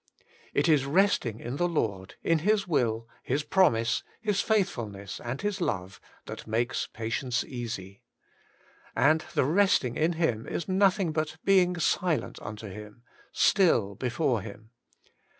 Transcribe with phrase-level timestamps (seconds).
[0.31, 5.39] * It is resting in the Lord, in His will, His promise, His faithfulness, and
[5.41, 8.01] His love, that makes patience easy.
[8.95, 14.71] And the resting in Him is nothing but being silent unto Him, still before Him.